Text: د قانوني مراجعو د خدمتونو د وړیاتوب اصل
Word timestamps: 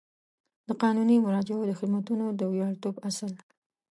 د 0.67 0.69
قانوني 0.81 1.15
مراجعو 1.25 1.67
د 1.69 1.73
خدمتونو 1.79 2.25
د 2.31 2.41
وړیاتوب 2.51 2.95
اصل 3.09 3.31